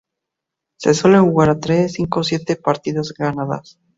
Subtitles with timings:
[0.77, 3.77] Se suele jugar a tres, cinco o siete partidas ganadas.